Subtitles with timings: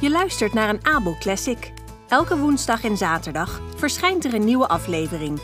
[0.00, 1.72] Je luistert naar een Abel Classic.
[2.08, 5.40] Elke woensdag en zaterdag verschijnt er een nieuwe aflevering.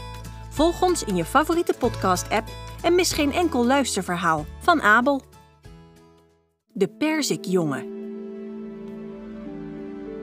[0.51, 2.49] Volg ons in je favoriete podcast-app
[2.83, 5.23] en mis geen enkel luisterverhaal van Abel.
[6.73, 7.87] De Perzikjongen.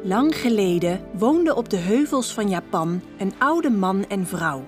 [0.03, 4.65] Lang geleden woonde op de heuvels van Japan een oude man en vrouw.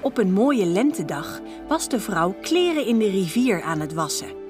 [0.00, 4.40] Op een mooie lentedag was de vrouw kleren in de rivier aan het wassen.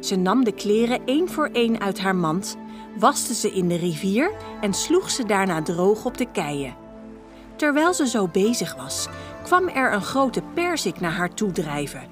[0.00, 2.56] Ze nam de kleren één voor één uit haar mand,
[2.98, 6.74] waste ze in de rivier en sloeg ze daarna droog op de keien.
[7.56, 9.08] Terwijl ze zo bezig was,
[9.42, 12.02] kwam er een grote perzik naar haar toe drijven.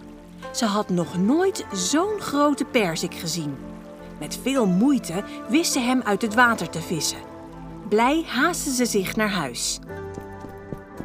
[0.52, 3.56] Ze had nog nooit zo'n grote perzik gezien.
[4.18, 7.18] Met veel moeite wist ze hem uit het water te vissen.
[7.88, 9.78] Blij haastte ze zich naar huis.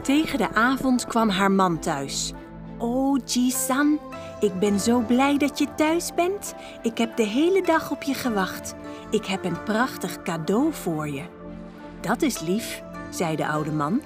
[0.01, 2.33] Tegen de avond kwam haar man thuis.
[2.77, 3.99] Oh, Ji-san,
[4.39, 6.55] ik ben zo blij dat je thuis bent.
[6.81, 8.75] Ik heb de hele dag op je gewacht.
[9.09, 11.23] Ik heb een prachtig cadeau voor je.
[12.01, 14.01] Dat is lief, zei de oude man.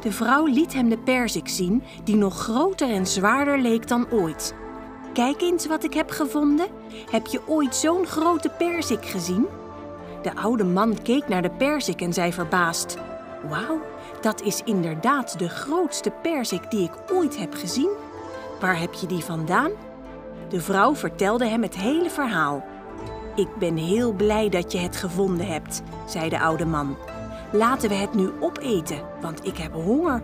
[0.00, 4.54] De vrouw liet hem de perzik zien, die nog groter en zwaarder leek dan ooit.
[5.12, 6.66] Kijk eens wat ik heb gevonden.
[7.10, 9.46] Heb je ooit zo'n grote perzik gezien?
[10.22, 12.96] De oude man keek naar de perzik en zei verbaasd:
[13.48, 13.80] Wauw,
[14.20, 17.90] dat is inderdaad de grootste perzik die ik ooit heb gezien.
[18.60, 19.70] Waar heb je die vandaan?
[20.48, 22.64] De vrouw vertelde hem het hele verhaal.
[23.34, 26.96] Ik ben heel blij dat je het gevonden hebt, zei de oude man.
[27.52, 30.22] Laten we het nu opeten, want ik heb honger.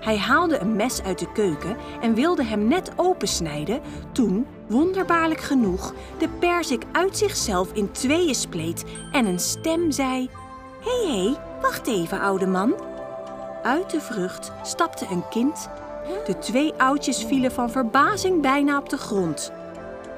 [0.00, 3.80] Hij haalde een mes uit de keuken en wilde hem net opensnijden
[4.12, 10.30] toen, wonderbaarlijk genoeg, de perzik uit zichzelf in tweeën spleet en een stem zei:
[10.80, 12.74] Hé, hey, hé, hey, wacht even, oude man.
[13.62, 15.68] Uit de vrucht stapte een kind.
[16.26, 19.52] De twee oudjes vielen van verbazing bijna op de grond.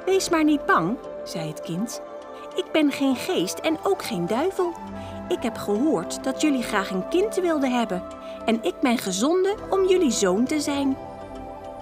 [0.04, 2.02] Wees maar niet bang, zei het kind.
[2.54, 4.72] Ik ben geen geest en ook geen duivel.
[5.28, 8.02] Ik heb gehoord dat jullie graag een kind wilden hebben
[8.44, 10.96] en ik ben gezonden om jullie zoon te zijn.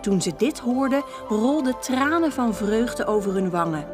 [0.00, 3.86] Toen ze dit hoorden, rolden tranen van vreugde over hun wangen.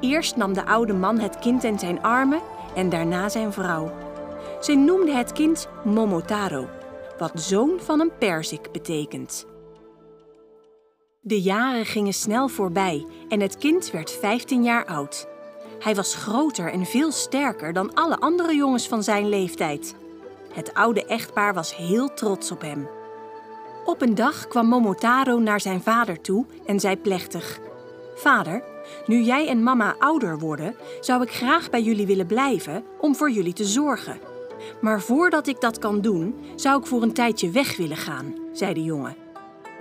[0.00, 2.40] Eerst nam de oude man het kind in zijn armen
[2.74, 3.90] en daarna zijn vrouw.
[4.60, 6.68] Ze noemde het kind Momotaro,
[7.18, 9.46] wat zoon van een perzik betekent.
[11.20, 15.28] De jaren gingen snel voorbij en het kind werd 15 jaar oud.
[15.78, 19.94] Hij was groter en veel sterker dan alle andere jongens van zijn leeftijd.
[20.52, 22.88] Het oude echtpaar was heel trots op hem.
[23.84, 27.58] Op een dag kwam Momotaro naar zijn vader toe en zei plechtig:
[28.14, 28.62] Vader,
[29.06, 33.30] nu jij en mama ouder worden, zou ik graag bij jullie willen blijven om voor
[33.30, 34.29] jullie te zorgen.
[34.80, 38.74] Maar voordat ik dat kan doen, zou ik voor een tijdje weg willen gaan, zei
[38.74, 39.16] de jongen.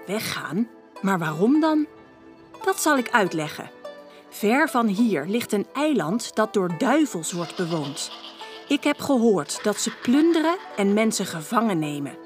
[0.06, 0.68] Weggaan?
[1.02, 1.86] Maar waarom dan?
[2.64, 3.72] Dat zal ik uitleggen.
[4.30, 8.12] Ver van hier ligt een eiland dat door duivels wordt bewoond.
[8.68, 12.18] Ik heb gehoord dat ze plunderen en mensen gevangen nemen.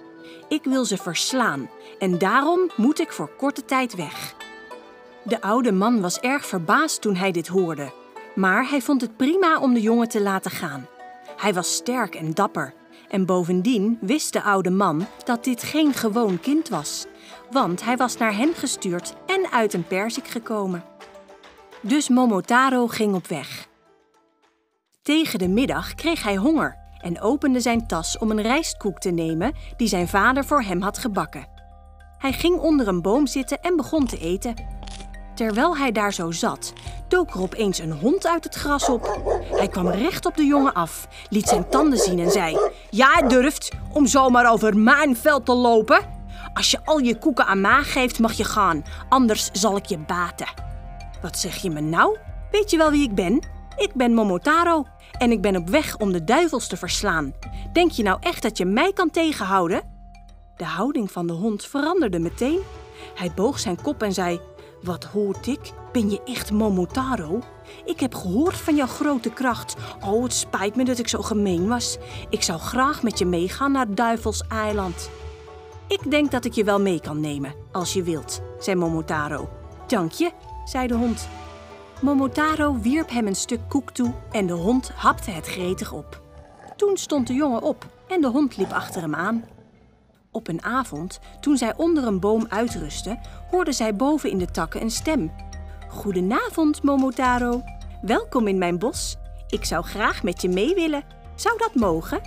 [0.47, 4.35] Ik wil ze verslaan en daarom moet ik voor korte tijd weg.
[5.23, 7.91] De oude man was erg verbaasd toen hij dit hoorde,
[8.35, 10.87] maar hij vond het prima om de jongen te laten gaan.
[11.37, 12.73] Hij was sterk en dapper
[13.09, 17.05] en bovendien wist de oude man dat dit geen gewoon kind was,
[17.51, 20.83] want hij was naar hen gestuurd en uit een perzik gekomen.
[21.81, 23.67] Dus Momotaro ging op weg.
[25.01, 29.53] Tegen de middag kreeg hij honger en opende zijn tas om een rijstkoek te nemen
[29.77, 31.47] die zijn vader voor hem had gebakken.
[32.17, 34.55] Hij ging onder een boom zitten en begon te eten.
[35.33, 36.73] Terwijl hij daar zo zat,
[37.07, 39.21] dook er opeens een hond uit het gras op.
[39.51, 42.57] Hij kwam recht op de jongen af, liet zijn tanden zien en zei:
[42.89, 46.21] Jij durft om zomaar over mijn veld te lopen?
[46.53, 49.97] Als je al je koeken aan mij geeft, mag je gaan, anders zal ik je
[49.97, 50.47] baten.
[51.21, 52.17] Wat zeg je me nou?
[52.51, 53.47] Weet je wel wie ik ben?
[53.77, 54.85] Ik ben Momotaro
[55.17, 57.33] en ik ben op weg om de duivels te verslaan.
[57.73, 59.81] Denk je nou echt dat je mij kan tegenhouden?
[60.55, 62.59] De houding van de hond veranderde meteen.
[63.15, 64.39] Hij boog zijn kop en zei:
[64.83, 65.71] Wat hoort ik?
[65.91, 67.41] Ben je echt Momotaro?
[67.85, 69.75] Ik heb gehoord van jouw grote kracht.
[70.05, 71.97] Oh, het spijt me dat ik zo gemeen was.
[72.29, 75.09] Ik zou graag met je meegaan naar Duivels Eiland.
[75.87, 79.49] Ik denk dat ik je wel mee kan nemen, als je wilt, zei Momotaro.
[79.87, 80.31] Dank je,
[80.65, 81.27] zei de hond.
[82.01, 86.21] Momotaro wierp hem een stuk koek toe en de hond hapte het gretig op.
[86.75, 89.43] Toen stond de jongen op en de hond liep achter hem aan.
[90.33, 93.19] Op een avond, toen zij onder een boom uitrustte,
[93.51, 95.31] hoorde zij boven in de takken een stem.
[95.89, 97.61] Goedenavond, Momotaro.
[98.01, 99.15] Welkom in mijn bos.
[99.47, 101.03] Ik zou graag met je mee willen.
[101.35, 102.21] Zou dat mogen?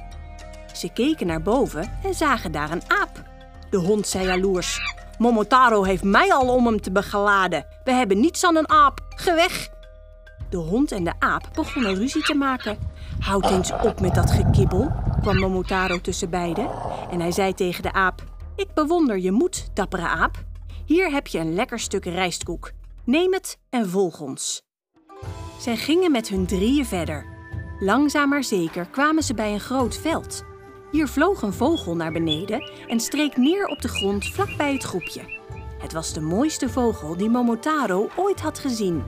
[0.73, 3.23] Ze keken naar boven en zagen daar een aap.
[3.71, 4.79] De hond zei jaloers.
[5.19, 7.67] Momotaro heeft mij al om hem te begeladen.
[7.85, 9.01] We hebben niets aan een aap.
[9.09, 9.75] Ge weg!
[10.51, 12.79] De hond en de aap begonnen ruzie te maken.
[13.19, 16.71] Houd eens op met dat gekibbel, kwam Momotaro tussen beiden.
[17.11, 18.25] En hij zei tegen de aap:
[18.57, 20.45] Ik bewonder je moed, dappere aap.
[20.85, 22.73] Hier heb je een lekker stuk rijstkoek.
[23.05, 24.63] Neem het en volg ons.
[25.59, 27.27] Zij gingen met hun drieën verder.
[27.79, 30.45] Langzaam maar zeker kwamen ze bij een groot veld.
[30.91, 35.21] Hier vloog een vogel naar beneden en streek neer op de grond vlakbij het groepje.
[35.79, 39.03] Het was de mooiste vogel die Momotaro ooit had gezien.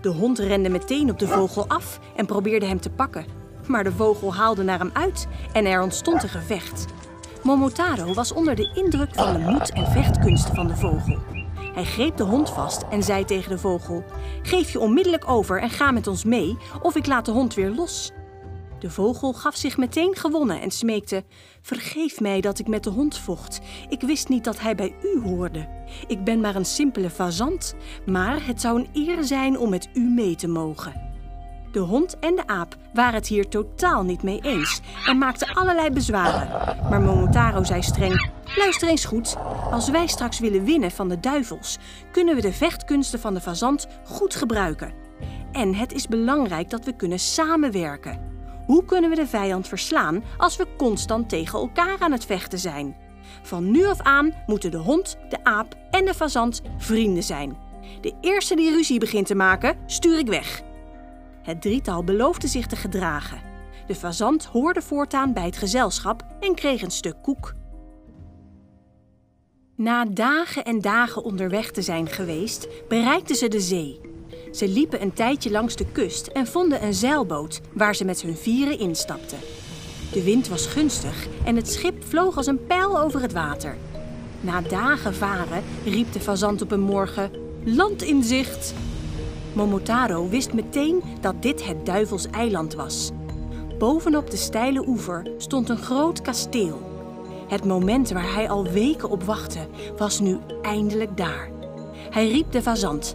[0.00, 3.26] De hond rende meteen op de vogel af en probeerde hem te pakken.
[3.66, 6.84] Maar de vogel haalde naar hem uit en er ontstond een gevecht.
[7.42, 11.18] Momotaro was onder de indruk van de moed en vechtkunsten van de vogel.
[11.74, 14.04] Hij greep de hond vast en zei tegen de vogel:
[14.42, 17.70] Geef je onmiddellijk over en ga met ons mee, of ik laat de hond weer
[17.70, 18.12] los.
[18.80, 21.24] De vogel gaf zich meteen gewonnen en smeekte:
[21.62, 23.60] Vergeef mij dat ik met de hond vocht.
[23.88, 25.68] Ik wist niet dat hij bij u hoorde.
[26.06, 27.74] Ik ben maar een simpele fazant,
[28.06, 31.08] maar het zou een eer zijn om met u mee te mogen.
[31.72, 35.90] De hond en de aap waren het hier totaal niet mee eens en maakten allerlei
[35.90, 36.48] bezwaren.
[36.90, 39.36] Maar Momotaro zei streng: Luister eens goed.
[39.70, 41.78] Als wij straks willen winnen van de duivels,
[42.12, 44.92] kunnen we de vechtkunsten van de fazant goed gebruiken.
[45.52, 48.29] En het is belangrijk dat we kunnen samenwerken.
[48.70, 52.96] Hoe kunnen we de vijand verslaan als we constant tegen elkaar aan het vechten zijn?
[53.42, 57.56] Van nu af aan moeten de hond, de aap en de fazant vrienden zijn.
[58.00, 60.62] De eerste die ruzie begint te maken, stuur ik weg.
[61.42, 63.40] Het drietal beloofde zich te gedragen.
[63.86, 67.54] De fazant hoorde voortaan bij het gezelschap en kreeg een stuk koek.
[69.76, 74.09] Na dagen en dagen onderweg te zijn geweest, bereikten ze de zee.
[74.52, 78.36] Ze liepen een tijdje langs de kust en vonden een zeilboot waar ze met hun
[78.36, 79.38] vieren instapten.
[80.12, 83.76] De wind was gunstig en het schip vloog als een pijl over het water.
[84.40, 87.30] Na dagen varen riep de fazant op een morgen:
[87.64, 88.74] Land in zicht!
[89.52, 93.10] Momotaro wist meteen dat dit het Duivels eiland was.
[93.78, 96.88] Bovenop de steile oever stond een groot kasteel.
[97.48, 101.50] Het moment waar hij al weken op wachtte, was nu eindelijk daar.
[102.10, 103.14] Hij riep de fazant.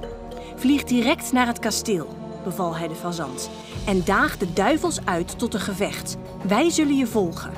[0.56, 2.08] Vlieg direct naar het kasteel,
[2.44, 3.50] beval hij de fazant.
[3.86, 6.18] En daag de duivels uit tot een gevecht.
[6.48, 7.52] Wij zullen je volgen.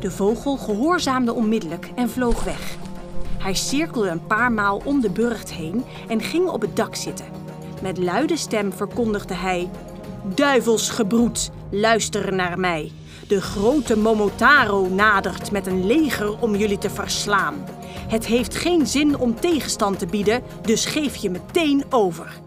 [0.00, 2.76] De vogel gehoorzaamde onmiddellijk en vloog weg.
[3.38, 7.26] Hij cirkelde een paar maal om de burcht heen en ging op het dak zitten.
[7.82, 9.70] Met luide stem verkondigde hij:
[10.34, 12.92] Duivelsgebroed, luister naar mij.
[13.28, 17.54] De grote Momotaro nadert met een leger om jullie te verslaan.
[18.08, 22.40] Het heeft geen zin om tegenstand te bieden, dus geef je meteen over.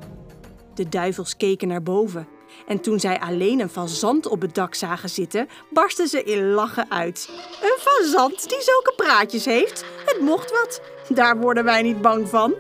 [0.74, 2.28] De duivels keken naar boven.
[2.68, 6.92] En toen zij alleen een fazant op het dak zagen zitten, barsten ze in lachen
[6.92, 7.30] uit.
[7.62, 9.86] Een fazant die zulke praatjes heeft?
[10.06, 10.82] Het mocht wat.
[11.10, 12.54] Daar worden wij niet bang van.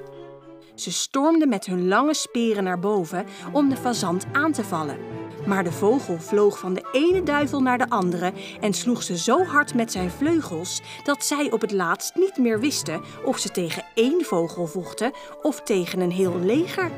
[0.76, 5.19] Ze stormden met hun lange speren naar boven om de fazant aan te vallen.
[5.50, 9.44] Maar de vogel vloog van de ene duivel naar de andere en sloeg ze zo
[9.44, 13.86] hard met zijn vleugels dat zij op het laatst niet meer wisten of ze tegen
[13.94, 15.12] één vogel vochten
[15.42, 16.92] of tegen een heel leger.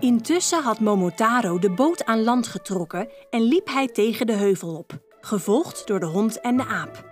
[0.00, 4.92] Intussen had Momotaro de boot aan land getrokken en liep hij tegen de heuvel op,
[5.20, 7.04] gevolgd door de hond en de aap.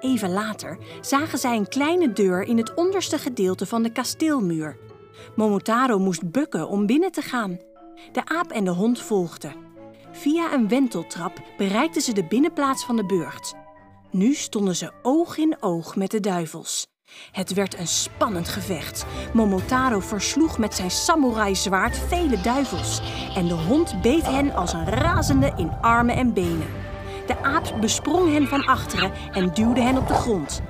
[0.00, 4.76] Even later zagen zij een kleine deur in het onderste gedeelte van de kasteelmuur.
[5.34, 7.58] Momotaro moest bukken om binnen te gaan.
[8.12, 9.54] De aap en de hond volgden.
[10.12, 13.54] Via een wenteltrap bereikten ze de binnenplaats van de burcht.
[14.10, 16.86] Nu stonden ze oog in oog met de duivels.
[17.32, 19.06] Het werd een spannend gevecht.
[19.32, 23.00] Momotaro versloeg met zijn samurai-zwaard vele duivels
[23.34, 26.68] en de hond beet hen als een razende in armen en benen.
[27.26, 30.62] De aap besprong hen van achteren en duwde hen op de grond.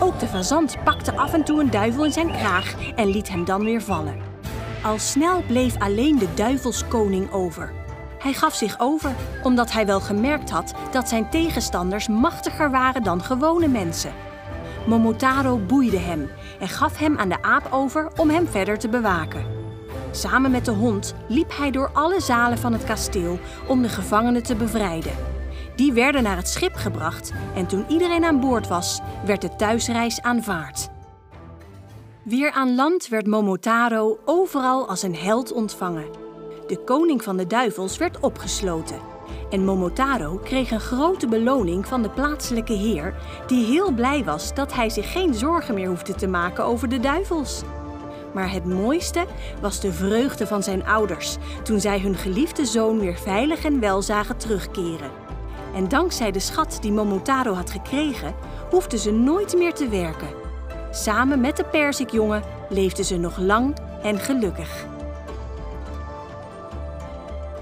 [0.00, 3.44] Ook de fazant pakte af en toe een duivel in zijn kraag en liet hem
[3.44, 4.33] dan weer vallen.
[4.84, 7.72] Al snel bleef alleen de duivelskoning over.
[8.18, 9.12] Hij gaf zich over
[9.42, 14.12] omdat hij wel gemerkt had dat zijn tegenstanders machtiger waren dan gewone mensen.
[14.86, 19.46] Momotaro boeide hem en gaf hem aan de aap over om hem verder te bewaken.
[20.10, 24.42] Samen met de hond liep hij door alle zalen van het kasteel om de gevangenen
[24.42, 25.12] te bevrijden.
[25.76, 30.22] Die werden naar het schip gebracht en toen iedereen aan boord was, werd de thuisreis
[30.22, 30.92] aanvaard.
[32.24, 36.06] Weer aan land werd Momotaro overal als een held ontvangen.
[36.66, 39.00] De koning van de duivels werd opgesloten.
[39.50, 43.14] En Momotaro kreeg een grote beloning van de plaatselijke heer,
[43.46, 47.00] die heel blij was dat hij zich geen zorgen meer hoefde te maken over de
[47.00, 47.62] duivels.
[48.34, 49.24] Maar het mooiste
[49.60, 54.02] was de vreugde van zijn ouders toen zij hun geliefde zoon weer veilig en wel
[54.02, 55.10] zagen terugkeren.
[55.74, 58.34] En dankzij de schat die Momotaro had gekregen,
[58.70, 60.43] hoefde ze nooit meer te werken.
[60.94, 64.84] Samen met de perzikjongen leefden ze nog lang en gelukkig.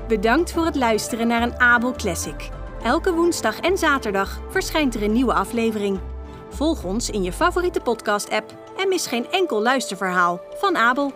[0.08, 2.50] Bedankt voor het luisteren naar een Abel Classic.
[2.82, 6.00] Elke woensdag en zaterdag verschijnt er een nieuwe aflevering.
[6.48, 11.12] Volg ons in je favoriete podcast-app en mis geen enkel luisterverhaal van Abel.